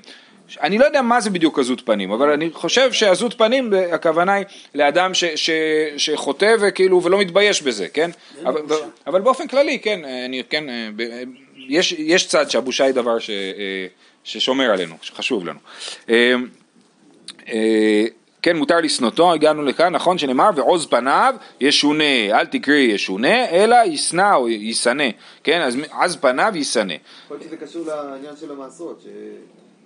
[0.61, 4.45] אני לא יודע מה זה בדיוק עזות פנים, אבל אני חושב שעזות פנים, הכוונה היא
[4.75, 5.49] לאדם ש, ש,
[5.97, 8.11] שחוטא וכאילו ולא מתבייש בזה, כן?
[8.45, 8.61] אבל,
[9.07, 10.63] אבל באופן כללי, כן, אני, כן,
[11.67, 13.29] יש, יש צד שהבושה היא דבר ש,
[14.23, 15.59] ששומר עלינו, שחשוב לנו.
[16.09, 16.33] אה,
[17.47, 18.05] אה,
[18.41, 24.35] כן, מותר לשנותו, הגענו לכאן, נכון שנאמר, ועוז פניו ישונה, אל תקראי ישונה, אלא ישנא
[24.35, 25.07] או ישנא,
[25.43, 26.93] כן, אז עז פניו ישנא.
[27.25, 29.03] יכול להיות שזה קשור לעניין של המעשרות,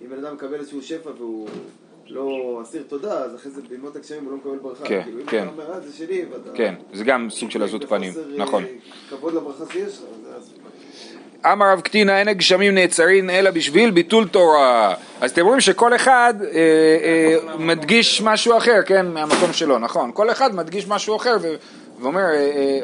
[0.02, 1.48] שאם בן אדם מקבל איזשהו שפע והוא
[2.08, 4.84] לא אסיר תודה, אז אחרי זה בימות הגשמים הוא לא מקבל ברכה.
[4.84, 5.38] כן, כאילו, כן.
[5.38, 6.50] אם אתה אומר, אה, זה שלי, ואתה...
[6.54, 8.64] כן, זה גם סוג של עזות פנים, נכון.
[9.10, 10.02] כבוד לברכה שיש לך,
[10.36, 10.52] אז...
[11.52, 14.94] אמר רב קטינה אין הגשמים נעצרים אלא בשביל ביטול תורה.
[15.20, 20.10] אז אתם רואים שכל אחד אה, אה, מדגיש משהו אחר, כן, מהמקום שלו, נכון.
[20.14, 21.36] כל אחד מדגיש משהו אחר
[22.00, 22.80] ואומר, אה, אה,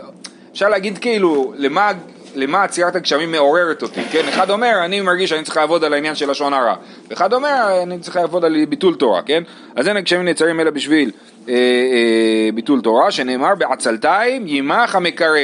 [0.53, 1.93] אפשר להגיד כאילו, למה,
[2.35, 4.29] למה עצירת הגשמים מעוררת אותי, כן?
[4.29, 6.75] אחד אומר, אני מרגיש שאני צריך לעבוד על העניין של לשון הרע.
[7.11, 9.43] ואחד אומר, אני צריך לעבוד על ביטול תורה, כן?
[9.77, 11.11] אז אין הגשמים נעצרים אלא בשביל
[11.49, 15.39] אה, אה, ביטול תורה, שנאמר בעצלתיים יימח המקרא.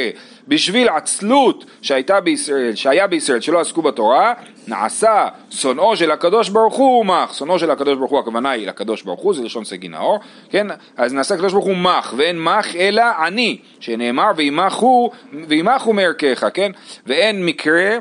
[0.47, 4.33] בשביל עצלות שהייתה בישראל, שהיה בישראל שלא עסקו בתורה,
[4.67, 9.01] נעשה שונאו של הקדוש ברוך הוא מח, שונאו של הקדוש ברוך הוא הכוונה היא לקדוש
[9.01, 12.75] ברוך הוא, זה לשון סגי נאור, כן, אז נעשה הקדוש ברוך הוא מח, ואין מח
[12.75, 15.11] אלא אני, שנאמר וימחו,
[15.47, 16.71] וימחו מערכך, כן,
[17.07, 17.97] ואין מקרה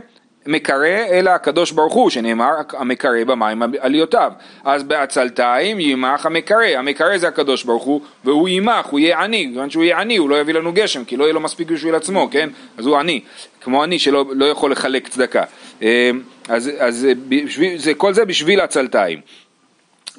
[0.46, 4.33] מקרא אלא הקדוש ברוך הוא שנאמר המקרא במים עליותיו
[4.64, 6.64] אז בעצלתיים יימח המקרא.
[6.64, 9.50] המקרא זה הקדוש ברוך הוא והוא יימח הוא יהיה עני.
[9.52, 11.94] כיוון שהוא יהיה עני הוא לא יביא לנו גשם כי לא יהיה לו מספיק בשביל
[11.94, 12.50] עצמו כן?
[12.78, 13.20] אז הוא עני.
[13.61, 15.44] כמו עני שלא לא יכול לחלק צדקה.
[15.83, 16.11] אה,
[16.48, 19.20] אז, אז בשביל, זה, כל זה בשביל עצלתיים.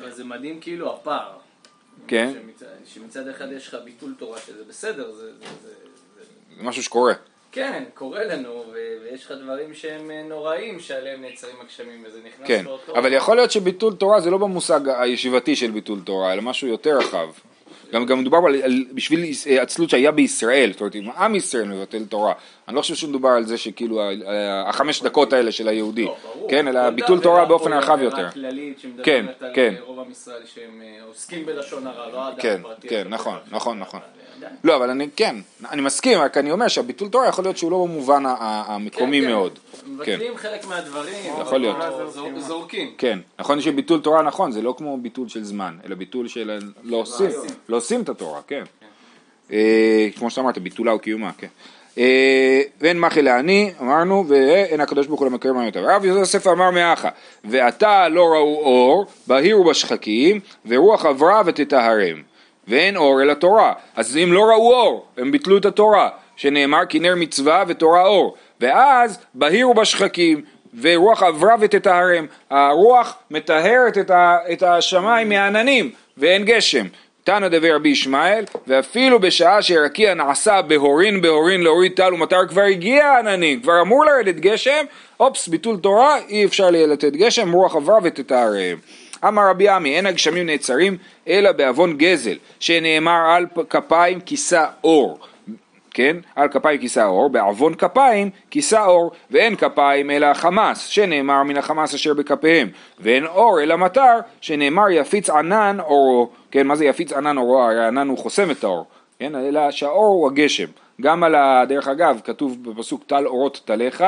[0.10, 1.30] זה מדהים כאילו הפער.
[2.08, 2.32] כן.
[2.34, 5.70] שמצד, שמצד אחד יש לך ביטול תורה שזה בסדר זה, זה, זה,
[6.58, 7.14] זה משהו שקורה
[7.56, 12.66] כן, קורה לנו, ויש לך דברים שהם אה, נוראים שעליהם נעצרים הגשמים וזה נכנס כן,
[12.66, 12.96] לאותו...
[12.96, 16.98] אבל יכול להיות שביטול תורה זה לא במושג הישיבתי של ביטול תורה, אלא משהו יותר
[16.98, 17.30] רחב.
[17.94, 19.26] גם, גם מדובר על, על, בשביל
[19.60, 22.34] עצלות שהיה בישראל, זאת אומרת אם עם ישראל מבטל תורה,
[22.68, 24.02] אני לא חושב שמדובר על זה שכאילו
[24.66, 26.18] החמש דקות האלה של היהודי, לא.
[26.50, 28.28] כן, אלא ביטול תורה באופן רחב יותר.
[29.04, 29.74] כן, על כן.
[29.86, 32.88] רוב עם ישראל שהם אה, עוסקים בלשון הרע, לא האדם כן, הפרטי.
[32.88, 33.08] כן.
[33.10, 34.00] נכון, נכון, נכון.
[34.64, 35.36] לא, אבל אני, כן,
[35.72, 39.32] אני מסכים, רק אני אומר שהביטול תורה יכול להיות שהוא לא במובן המקומי כן, כן.
[39.32, 39.60] מאוד.
[40.04, 40.16] כן.
[40.16, 41.78] מבטלים חלק מהדברים, יכול להיות.
[42.38, 42.92] זורקים.
[42.98, 46.98] כן, נכון שביטול תורה נכון, זה לא כמו ביטול של זמן, אלא ביטול של לא
[46.98, 47.30] עושים,
[47.70, 48.64] לא עושים את התורה, כן.
[49.52, 51.48] אה, כמו שאתה אמרת, ביטולה או קיומה, כן.
[51.98, 55.90] אה, ואין מחי לעני, אמרנו, ואין הקדוש ברוך הוא למכר מה יותר.
[55.90, 57.10] רב יוסף אמר מאחה,
[57.44, 62.22] ועתה לא ראו אור, בהירו בשחקים, ורוח עברה ותטהרם.
[62.68, 63.74] ואין אור אלא תורה.
[63.96, 68.36] אז אם לא ראו אור, הם ביטלו את התורה, שנאמר כי נר מצווה ותורה אור.
[68.62, 70.42] ואז בהירו בשחקים,
[70.82, 72.26] ורוח עברה ותטהרם.
[72.50, 73.98] הרוח מטהרת
[74.54, 76.86] את השמיים מהעננים, ואין גשם.
[77.26, 83.06] תנא דבי רבי ישמעאל, ואפילו בשעה שרקיע נעשה בהורין בהורין להוריד טל ומטר כבר הגיע
[83.06, 84.86] העננים, כבר אמור לרדת גשם,
[85.20, 88.78] אופס, ביטול תורה, אי אפשר לתת גשם, רוח עברה ותטהרם.
[89.28, 95.20] אמר רבי עמי, אין הגשמים נעצרים אלא בעוון גזל, שנאמר על כפיים כיסה אור.
[95.92, 96.18] כן?
[96.36, 101.94] על כפיים כיסה אור, בעוון כפיים כיסה אור, ואין כפיים אלא החמאס, שנאמר מן החמאס
[101.94, 106.68] אשר בכפיהם, ואין אור אלא מטר, שנאמר יפיץ ענן אורו, כן?
[106.68, 107.62] מה זה יפיץ ענן אורו?
[107.62, 108.86] הרי הענן הוא חוסם את האור,
[109.20, 109.36] כן?
[109.36, 110.66] אלא שהאור הוא הגשם.
[111.02, 111.64] גם על ה...
[111.68, 114.04] דרך אגב, כתוב בפסוק טל אורות טליך,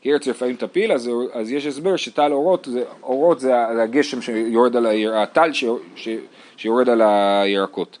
[0.00, 4.76] כי ארץ לפעמים תפיל, אז, אז יש הסבר שטל אורות, זה, אורות זה הגשם שיורד
[4.76, 5.64] על הירקות, הטל ש,
[5.96, 6.08] ש,
[6.56, 7.98] שיורד על הירקות.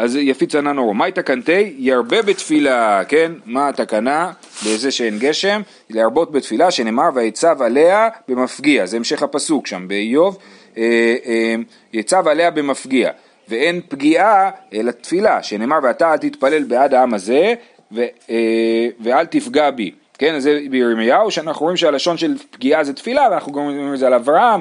[0.00, 0.94] אז יפיץ ענן אורו.
[0.94, 1.74] מהי תקנתי?
[1.78, 3.32] ירבה בתפילה, כן?
[3.46, 4.32] מה התקנה?
[4.66, 5.62] בזה שאין גשם?
[5.90, 10.38] להרבות בתפילה שנאמר ויצב עליה במפגיע, זה המשך הפסוק שם באיוב,
[10.76, 10.82] אה,
[11.26, 11.54] אה,
[11.92, 13.10] יצב עליה במפגיע.
[13.48, 17.54] ואין פגיעה אלא תפילה, שנאמר ואתה אל תתפלל בעד העם הזה
[17.92, 19.90] ו, אה, ואל תפגע בי.
[20.18, 24.06] כן, זה בירמיהו, שאנחנו רואים שהלשון של פגיעה זה תפילה, ואנחנו גם אומרים את זה
[24.06, 24.60] על אברהם,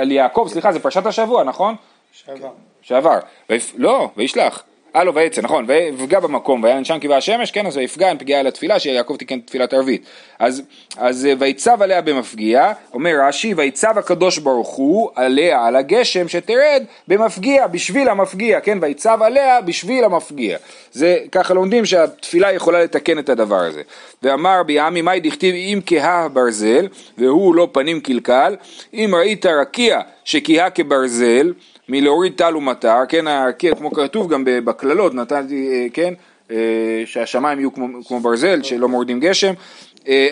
[0.00, 1.74] על יעקב, סליחה, זה פרשת השבוע, נכון?
[2.12, 2.67] שעבר.
[2.88, 3.18] שעבר,
[3.50, 3.72] ויפ...
[3.76, 4.62] לא, וישלח,
[4.94, 8.42] הלו לו ויצא, נכון, ויפגע במקום, ויען שם כבעה השמש, כן, אז ויפגע עם פגיעה
[8.42, 10.06] לתפילה, שיעקב תיקן תפילת ערבית.
[10.38, 10.62] אז,
[10.96, 16.82] אז אה, ויצב עליה במפגיע, אומר רש"י, ויצב הקדוש ברוך הוא עליה, על הגשם, שתרד
[17.08, 20.58] במפגיע, בשביל המפגיע, כן, ויצב עליה בשביל המפגיע.
[20.92, 23.82] זה, ככה לומדים שהתפילה יכולה לתקן את הדבר הזה.
[24.22, 28.56] ואמר רבי עמי, מאי דכתיב אם כהה ברזל, והוא לא פנים קלקל,
[28.94, 31.52] אם ראית רקיע שכהה כברזל,
[31.88, 36.14] מלהוריד טל ומטר, כן, הרקיע, כמו כתוב גם בקללות, נתתי, אה, כן,
[36.50, 39.52] אה, שהשמיים יהיו כמו, כמו ברזל, שלא מורידים גשם,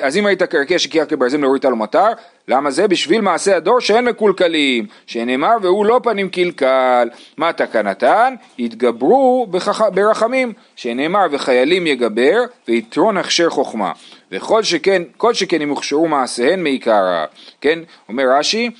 [0.00, 2.08] אז אם ראית קרקע שכיח כברזל להוריד טל ומטר,
[2.48, 2.88] למה זה?
[2.88, 8.34] בשביל מעשה הדור שאין מקולקלים, שנאמר והוא לא פנים קלקל, מה תקנתן?
[8.58, 9.80] יתגברו בכח...
[9.82, 13.92] ברחמים, שנאמר וחיילים יגבר ויתרון הכשר חוכמה.
[14.32, 17.24] וכל שכן, כל שכן אם הוכשרו מעשיהן מעיקרא,
[17.60, 18.70] כן, אומר רש"י,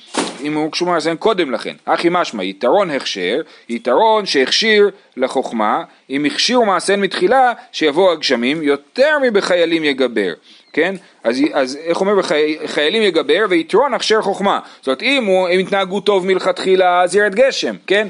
[0.41, 7.01] אם הוכשרו מעשיהן קודם לכן, אחי משמע, יתרון הכשר, יתרון שהכשיר לחוכמה, אם הכשירו מעשיהן
[7.01, 10.33] מתחילה, שיבואו הגשמים, יותר מבחיילים יגבר,
[10.73, 15.99] כן, אז, אז איך אומר בחיילים יגבר ויתרון הכשר חוכמה, זאת אומרת אם הם התנהגו
[15.99, 18.07] טוב מלכתחילה אז ירד גשם, כן,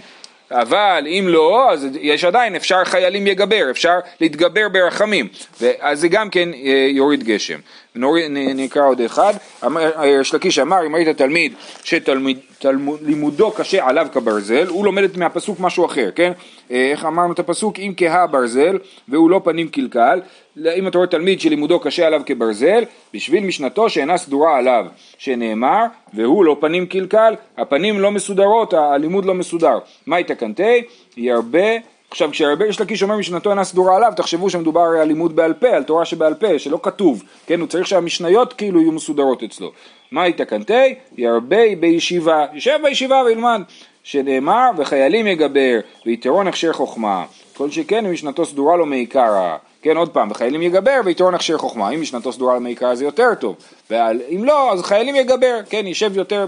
[0.52, 5.28] אבל אם לא, אז יש עדיין, אפשר חיילים יגבר, אפשר להתגבר ברחמים,
[5.80, 7.60] אז זה גם כן אה, יוריד גשם.
[8.56, 9.34] נקרא עוד אחד,
[10.06, 16.10] יש לקיש אמר, אם ראית תלמיד שלימודו קשה עליו כברזל, הוא לומד מהפסוק משהו אחר,
[16.16, 16.32] כן?
[16.72, 17.80] אה, איך אמרנו את הפסוק?
[17.80, 20.22] אם כהה ברזל והוא לא פנים קלקל,
[20.58, 22.84] אם אתה רואה תלמיד שלימודו קשה עליו כברזל,
[23.14, 24.86] בשביל משנתו שאינה סדורה עליו,
[25.18, 29.78] שנאמר, והוא לא פנים קלקל, הפנים לא מסודרות, הלימוד לא מסודר.
[30.06, 30.84] מהי תקנתי?
[31.18, 31.78] ירבה
[32.12, 35.68] עכשיו כשהרבה יש לקיש אומר משנתו אינה סדורה עליו, תחשבו שמדובר על לימוד בעל פה,
[35.68, 39.72] על תורה שבעל פה, שלא כתוב, כן, הוא צריך שהמשניות כאילו יהיו מסודרות אצלו.
[40.12, 40.96] מהי תקנתי?
[41.18, 43.62] ירבה בישיבה, יושב בישיבה וילמד,
[44.04, 47.26] שנאמר וחיילים יגבר, ויתרון הכשר חוכמה,
[47.58, 49.98] כל שכן משנתו סדורה לו מעיקרא, כן?
[49.98, 53.56] עוד פעם, בחיילים יגבר ויתרון הכשר חוכמה, אם משנתו סדורה למעיקר זה יותר טוב,
[53.90, 56.48] ואם לא, אז חיילים יגבר, כן, יישב יותר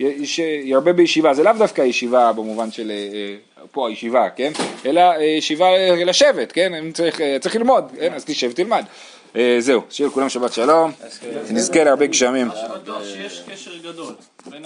[0.00, 3.34] וירבה בישיבה, זה לאו דווקא ישיבה במובן של אה,
[3.72, 4.52] פה הישיבה, כן,
[4.86, 5.66] אלא ישיבה
[6.06, 8.84] לשבת, כן, אם צריך, צריך ללמוד, כן, אז תשב תלמד.
[9.58, 10.92] זהו, שיהיה לכולם שבת שלום,
[11.48, 12.48] שנזכה להרבה גשמים.
[13.04, 14.14] שיש קשר גדול.